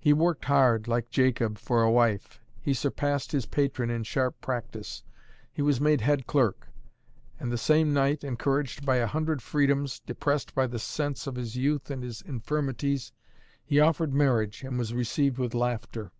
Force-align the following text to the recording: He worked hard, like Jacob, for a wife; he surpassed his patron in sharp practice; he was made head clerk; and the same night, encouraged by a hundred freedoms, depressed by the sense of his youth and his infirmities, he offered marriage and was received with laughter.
He 0.00 0.14
worked 0.14 0.46
hard, 0.46 0.88
like 0.88 1.10
Jacob, 1.10 1.58
for 1.58 1.82
a 1.82 1.90
wife; 1.92 2.40
he 2.62 2.72
surpassed 2.72 3.32
his 3.32 3.44
patron 3.44 3.90
in 3.90 4.04
sharp 4.04 4.40
practice; 4.40 5.02
he 5.52 5.60
was 5.60 5.82
made 5.82 6.00
head 6.00 6.26
clerk; 6.26 6.68
and 7.38 7.52
the 7.52 7.58
same 7.58 7.92
night, 7.92 8.24
encouraged 8.24 8.86
by 8.86 8.96
a 8.96 9.06
hundred 9.06 9.42
freedoms, 9.42 10.00
depressed 10.00 10.54
by 10.54 10.66
the 10.66 10.78
sense 10.78 11.26
of 11.26 11.34
his 11.36 11.56
youth 11.56 11.90
and 11.90 12.02
his 12.02 12.22
infirmities, 12.22 13.12
he 13.62 13.78
offered 13.78 14.14
marriage 14.14 14.62
and 14.64 14.78
was 14.78 14.94
received 14.94 15.36
with 15.36 15.52
laughter. 15.52 16.10